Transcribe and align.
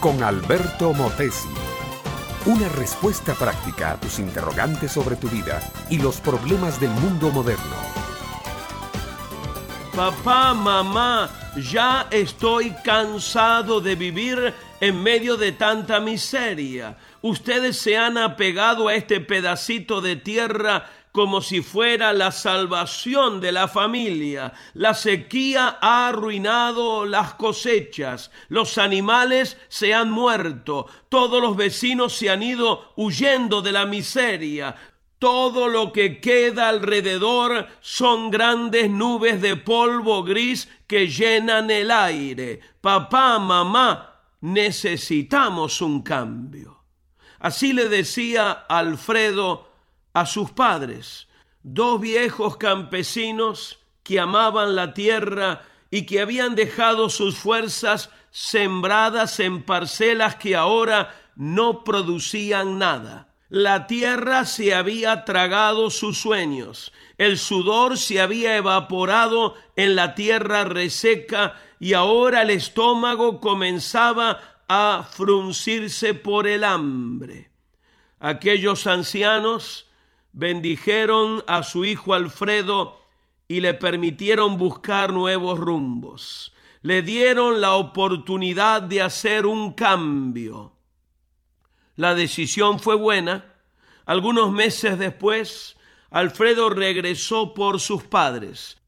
con 0.00 0.22
Alberto 0.22 0.92
Motesi. 0.92 1.48
Una 2.44 2.68
respuesta 2.68 3.32
práctica 3.32 3.92
a 3.92 3.96
tus 3.96 4.18
interrogantes 4.18 4.92
sobre 4.92 5.16
tu 5.16 5.28
vida 5.28 5.62
y 5.88 5.98
los 5.98 6.20
problemas 6.20 6.78
del 6.78 6.90
mundo 6.90 7.30
moderno. 7.30 7.76
Papá, 9.96 10.52
mamá, 10.52 11.30
ya 11.56 12.06
estoy 12.10 12.72
cansado 12.84 13.80
de 13.80 13.94
vivir 13.94 14.54
en 14.80 15.02
medio 15.02 15.36
de 15.36 15.52
tanta 15.52 16.00
miseria. 16.00 16.96
Ustedes 17.22 17.78
se 17.78 17.96
han 17.96 18.18
apegado 18.18 18.88
a 18.88 18.94
este 18.94 19.20
pedacito 19.20 20.00
de 20.00 20.16
tierra 20.16 20.90
como 21.14 21.40
si 21.42 21.62
fuera 21.62 22.12
la 22.12 22.32
salvación 22.32 23.40
de 23.40 23.52
la 23.52 23.68
familia. 23.68 24.52
La 24.72 24.94
sequía 24.94 25.78
ha 25.80 26.08
arruinado 26.08 27.06
las 27.06 27.34
cosechas, 27.34 28.32
los 28.48 28.78
animales 28.78 29.56
se 29.68 29.94
han 29.94 30.10
muerto, 30.10 30.86
todos 31.08 31.40
los 31.40 31.56
vecinos 31.56 32.14
se 32.14 32.30
han 32.30 32.42
ido 32.42 32.92
huyendo 32.96 33.62
de 33.62 33.70
la 33.70 33.86
miseria. 33.86 34.74
Todo 35.20 35.68
lo 35.68 35.92
que 35.92 36.20
queda 36.20 36.68
alrededor 36.68 37.68
son 37.80 38.32
grandes 38.32 38.90
nubes 38.90 39.40
de 39.40 39.54
polvo 39.54 40.24
gris 40.24 40.68
que 40.88 41.06
llenan 41.06 41.70
el 41.70 41.92
aire. 41.92 42.58
Papá, 42.80 43.38
mamá, 43.38 44.13
necesitamos 44.44 45.80
un 45.80 46.02
cambio. 46.02 46.84
Así 47.38 47.72
le 47.72 47.88
decía 47.88 48.52
Alfredo 48.52 49.72
a 50.12 50.26
sus 50.26 50.50
padres, 50.50 51.28
dos 51.62 51.98
viejos 51.98 52.58
campesinos 52.58 53.78
que 54.02 54.20
amaban 54.20 54.76
la 54.76 54.92
tierra 54.92 55.62
y 55.90 56.04
que 56.04 56.20
habían 56.20 56.56
dejado 56.56 57.08
sus 57.08 57.38
fuerzas 57.38 58.10
sembradas 58.30 59.40
en 59.40 59.62
parcelas 59.62 60.36
que 60.36 60.56
ahora 60.56 61.14
no 61.36 61.82
producían 61.82 62.78
nada. 62.78 63.33
La 63.48 63.86
tierra 63.86 64.46
se 64.46 64.74
había 64.74 65.24
tragado 65.24 65.90
sus 65.90 66.18
sueños, 66.18 66.92
el 67.18 67.38
sudor 67.38 67.98
se 67.98 68.20
había 68.20 68.56
evaporado 68.56 69.54
en 69.76 69.94
la 69.94 70.14
tierra 70.14 70.64
reseca 70.64 71.54
y 71.78 71.92
ahora 71.92 72.42
el 72.42 72.50
estómago 72.50 73.40
comenzaba 73.40 74.40
a 74.68 75.06
fruncirse 75.10 76.14
por 76.14 76.46
el 76.46 76.64
hambre. 76.64 77.50
Aquellos 78.18 78.86
ancianos 78.86 79.86
bendijeron 80.32 81.44
a 81.46 81.62
su 81.62 81.84
hijo 81.84 82.14
Alfredo 82.14 83.00
y 83.46 83.60
le 83.60 83.74
permitieron 83.74 84.56
buscar 84.56 85.12
nuevos 85.12 85.58
rumbos. 85.58 86.54
Le 86.82 87.02
dieron 87.02 87.60
la 87.60 87.74
oportunidad 87.74 88.82
de 88.82 89.02
hacer 89.02 89.46
un 89.46 89.72
cambio. 89.72 90.73
La 91.96 92.14
decisión 92.14 92.80
fue 92.80 92.96
buena. 92.96 93.54
Algunos 94.04 94.50
meses 94.52 94.98
después, 94.98 95.76
Alfredo 96.10 96.70
regresó 96.70 97.54
por 97.54 97.80
sus 97.80 98.02
padres. 98.04 98.78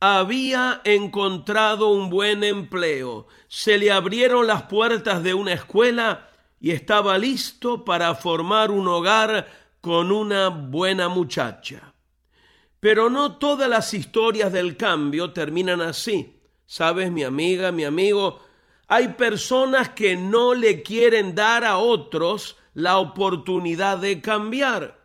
Había 0.00 0.80
encontrado 0.84 1.88
un 1.88 2.10
buen 2.10 2.44
empleo, 2.44 3.26
se 3.48 3.78
le 3.78 3.90
abrieron 3.90 4.46
las 4.46 4.64
puertas 4.64 5.22
de 5.22 5.32
una 5.32 5.54
escuela 5.54 6.28
y 6.60 6.72
estaba 6.72 7.16
listo 7.16 7.84
para 7.84 8.14
formar 8.14 8.70
un 8.70 8.86
hogar 8.88 9.48
con 9.80 10.12
una 10.12 10.48
buena 10.48 11.08
muchacha. 11.08 11.94
Pero 12.80 13.08
no 13.08 13.38
todas 13.38 13.68
las 13.68 13.94
historias 13.94 14.52
del 14.52 14.76
cambio 14.76 15.32
terminan 15.32 15.80
así. 15.80 16.38
Sabes, 16.66 17.10
mi 17.10 17.22
amiga, 17.22 17.72
mi 17.72 17.84
amigo, 17.84 18.40
hay 18.88 19.08
personas 19.08 19.90
que 19.90 20.16
no 20.16 20.54
le 20.54 20.82
quieren 20.82 21.34
dar 21.34 21.64
a 21.64 21.78
otros 21.78 22.56
la 22.74 22.98
oportunidad 22.98 23.98
de 23.98 24.20
cambiar. 24.20 25.00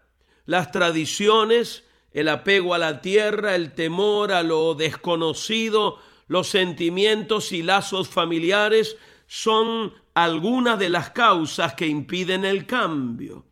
Las 0.45 0.72
tradiciones, 0.72 1.85
el 2.12 2.28
apego 2.28 2.73
a 2.73 2.78
la 2.78 3.01
tierra, 3.01 3.56
el 3.56 3.73
temor 3.73 4.31
a 4.31 4.44
lo 4.44 4.73
desconocido, 4.73 6.00
los 6.28 6.50
sentimientos 6.50 7.51
y 7.51 7.63
lazos 7.63 8.09
familiares 8.09 8.97
son 9.28 9.94
algunas 10.13 10.78
de 10.79 10.90
las 10.90 11.11
causas 11.11 11.75
que 11.75 11.88
impiden 11.88 12.46
el 12.46 12.66
cambio. 12.66 13.46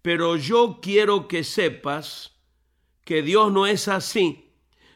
Pero 0.00 0.36
yo 0.36 0.80
quiero 0.82 1.28
que 1.28 1.44
sepas 1.44 2.32
que 3.04 3.22
Dios 3.22 3.52
no 3.52 3.66
es 3.66 3.88
así. 3.88 4.50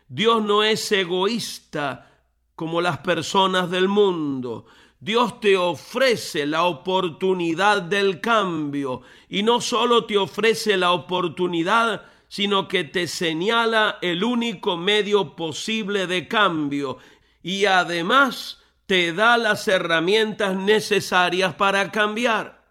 Dios 0.09 0.43
no 0.43 0.63
es 0.63 0.91
egoísta 0.91 2.16
como 2.57 2.81
las 2.81 2.99
personas 2.99 3.71
del 3.71 3.87
mundo. 3.87 4.67
Dios 4.99 5.41
te 5.41 5.57
ofrece 5.57 6.47
la 6.47 6.65
oportunidad 6.65 7.83
del 7.83 8.21
cambio 8.21 9.03
y 9.29 9.43
no 9.43 9.61
solo 9.61 10.07
te 10.07 10.17
ofrece 10.17 10.77
la 10.77 10.93
oportunidad, 10.93 12.07
sino 12.29 12.67
que 12.67 12.83
te 12.83 13.07
señala 13.07 13.99
el 14.01 14.25
único 14.25 14.77
medio 14.77 15.37
posible 15.37 16.07
de 16.07 16.27
cambio 16.27 16.99
y 17.43 17.67
además 17.67 18.63
te 18.87 19.13
da 19.13 19.37
las 19.37 19.69
herramientas 19.69 20.57
necesarias 20.57 21.55
para 21.55 21.93
cambiar. 21.93 22.65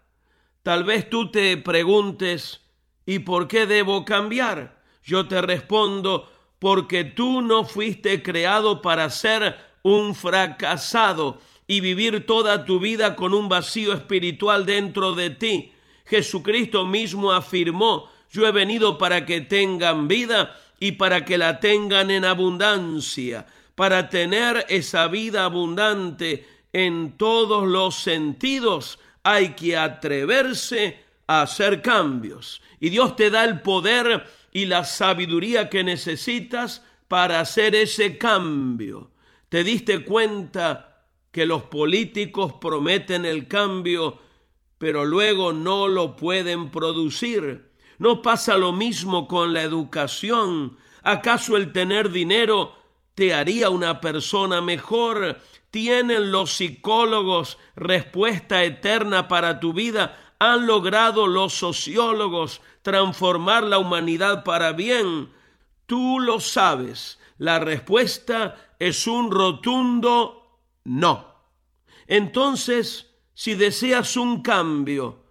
Tal 0.62 0.82
vez 0.82 1.08
tú 1.08 1.30
te 1.30 1.56
preguntes, 1.58 2.60
¿y 3.06 3.20
por 3.20 3.46
qué 3.46 3.66
debo 3.66 4.04
cambiar? 4.04 4.82
Yo 5.04 5.28
te 5.28 5.40
respondo, 5.40 6.28
porque 6.58 7.04
tú 7.04 7.40
no 7.40 7.64
fuiste 7.64 8.22
creado 8.22 8.82
para 8.82 9.08
ser 9.10 9.56
un 9.86 10.16
fracasado 10.16 11.38
y 11.68 11.78
vivir 11.80 12.26
toda 12.26 12.64
tu 12.64 12.80
vida 12.80 13.14
con 13.14 13.32
un 13.32 13.48
vacío 13.48 13.92
espiritual 13.92 14.66
dentro 14.66 15.14
de 15.14 15.30
ti. 15.30 15.72
Jesucristo 16.06 16.84
mismo 16.84 17.30
afirmó, 17.32 18.10
yo 18.32 18.48
he 18.48 18.50
venido 18.52 18.98
para 18.98 19.24
que 19.24 19.42
tengan 19.42 20.08
vida 20.08 20.58
y 20.80 20.92
para 20.92 21.24
que 21.24 21.38
la 21.38 21.60
tengan 21.60 22.10
en 22.10 22.24
abundancia, 22.24 23.46
para 23.76 24.08
tener 24.08 24.66
esa 24.68 25.06
vida 25.06 25.44
abundante 25.44 26.48
en 26.72 27.12
todos 27.12 27.64
los 27.64 27.94
sentidos 27.94 28.98
hay 29.22 29.50
que 29.50 29.76
atreverse 29.76 30.98
a 31.28 31.42
hacer 31.42 31.80
cambios. 31.80 32.60
Y 32.80 32.88
Dios 32.88 33.14
te 33.14 33.30
da 33.30 33.44
el 33.44 33.60
poder 33.60 34.26
y 34.52 34.66
la 34.66 34.84
sabiduría 34.84 35.68
que 35.68 35.84
necesitas 35.84 36.82
para 37.06 37.38
hacer 37.38 37.76
ese 37.76 38.18
cambio. 38.18 39.10
¿Te 39.56 39.64
diste 39.64 40.04
cuenta 40.04 41.06
que 41.32 41.46
los 41.46 41.62
políticos 41.62 42.52
prometen 42.60 43.24
el 43.24 43.48
cambio, 43.48 44.18
pero 44.76 45.06
luego 45.06 45.54
no 45.54 45.88
lo 45.88 46.14
pueden 46.14 46.70
producir? 46.70 47.72
¿No 47.96 48.20
pasa 48.20 48.58
lo 48.58 48.74
mismo 48.74 49.26
con 49.26 49.54
la 49.54 49.62
educación? 49.62 50.76
¿Acaso 51.02 51.56
el 51.56 51.72
tener 51.72 52.10
dinero 52.10 52.74
te 53.14 53.32
haría 53.32 53.70
una 53.70 54.02
persona 54.02 54.60
mejor? 54.60 55.38
¿Tienen 55.70 56.30
los 56.30 56.52
psicólogos 56.52 57.56
respuesta 57.76 58.62
eterna 58.62 59.26
para 59.26 59.58
tu 59.58 59.72
vida? 59.72 60.34
¿Han 60.38 60.66
logrado 60.66 61.26
los 61.26 61.54
sociólogos 61.54 62.60
transformar 62.82 63.62
la 63.62 63.78
humanidad 63.78 64.44
para 64.44 64.72
bien? 64.72 65.30
Tú 65.86 66.20
lo 66.20 66.40
sabes. 66.40 67.18
La 67.38 67.58
respuesta 67.58 68.65
es 68.78 69.06
un 69.06 69.30
rotundo 69.30 70.60
no. 70.84 71.34
Entonces, 72.06 73.14
si 73.34 73.54
deseas 73.54 74.16
un 74.16 74.42
cambio, 74.42 75.24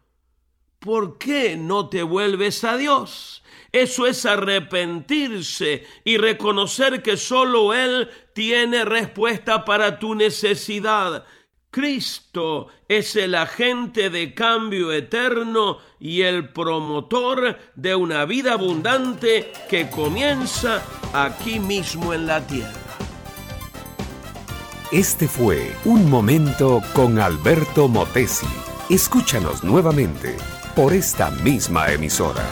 ¿por 0.79 1.17
qué 1.17 1.57
no 1.57 1.89
te 1.89 2.03
vuelves 2.03 2.63
a 2.63 2.77
Dios? 2.77 3.43
Eso 3.71 4.07
es 4.07 4.25
arrepentirse 4.25 5.85
y 6.03 6.17
reconocer 6.17 7.01
que 7.01 7.17
solo 7.17 7.73
Él 7.73 8.09
tiene 8.33 8.85
respuesta 8.85 9.65
para 9.65 9.99
tu 9.99 10.15
necesidad. 10.15 11.25
Cristo 11.71 12.67
es 12.87 13.17
el 13.17 13.35
agente 13.35 14.09
de 14.09 14.33
cambio 14.33 14.93
eterno 14.93 15.79
y 15.99 16.21
el 16.21 16.53
promotor 16.53 17.59
de 17.75 17.95
una 17.95 18.23
vida 18.23 18.53
abundante 18.53 19.51
que 19.69 19.89
comienza 19.89 20.81
aquí 21.11 21.59
mismo 21.59 22.13
en 22.13 22.27
la 22.27 22.47
tierra. 22.47 22.84
Este 24.95 25.27
fue 25.27 25.75
Un 25.83 26.09
Momento 26.09 26.81
con 26.93 27.19
Alberto 27.19 27.89
Motesi. 27.89 28.47
Escúchanos 28.89 29.61
nuevamente 29.61 30.37
por 30.73 30.93
esta 30.93 31.31
misma 31.31 31.91
emisora. 31.91 32.45